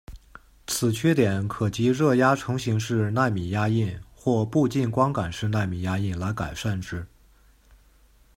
[0.65, 7.05] 此缺点可藉热压成形式奈米压印或步进光感式奈米压印来改善之。